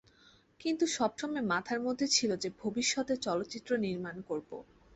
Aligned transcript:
কিন্তু 0.59 0.85
সব 0.91 1.11
সময় 1.17 1.43
মাথার 1.47 1.79
মধ্যে 1.81 2.07
ছিল 2.07 2.31
যে 2.37 2.49
ভবিষ্যতে 2.59 3.13
চলচ্চিত্র 3.17 3.71
নির্মাণ 3.77 4.15
করব। 4.21 4.49